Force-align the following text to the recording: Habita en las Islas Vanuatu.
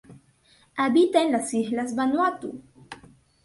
Habita 0.77 1.21
en 1.21 1.31
las 1.31 1.53
Islas 1.53 1.93
Vanuatu. 1.93 2.59